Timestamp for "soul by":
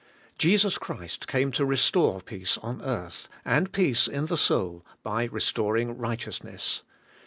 4.35-5.25